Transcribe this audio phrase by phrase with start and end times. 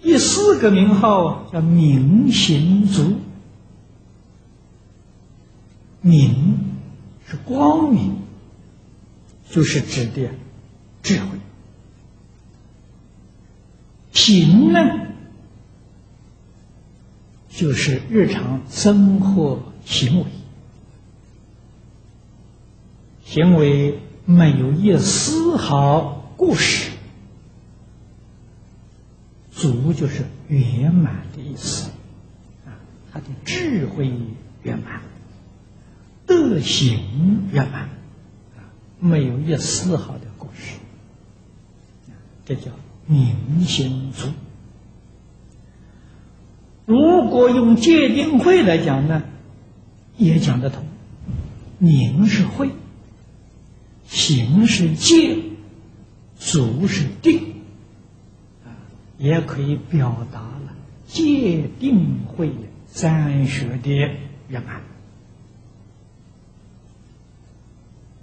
[0.00, 3.16] 第四个名号叫明行足，
[6.00, 6.58] 明
[7.26, 8.16] 是光明，
[9.50, 10.30] 就是指的
[11.02, 11.26] 智慧。
[14.12, 14.80] 行呢，
[17.48, 20.26] 就是日常生活行为，
[23.24, 26.87] 行为没有一丝毫过失。
[29.58, 31.90] 足就是圆满的意思，
[32.64, 32.78] 啊，
[33.12, 34.08] 他的智慧
[34.62, 35.02] 圆满，
[36.26, 37.88] 德行圆满，
[38.56, 40.76] 啊，没有一丝毫的过失，
[42.44, 42.70] 这叫
[43.06, 44.28] 明心足。
[46.86, 49.24] 如果用戒定慧来讲呢，
[50.16, 50.84] 也讲得通。
[51.78, 52.70] 明是慧，
[54.06, 55.36] 行是戒，
[56.38, 57.57] 足是定。
[59.18, 60.74] 也可以表达了
[61.06, 62.50] 戒定慧
[62.86, 63.90] 三学的
[64.48, 64.97] 圆满。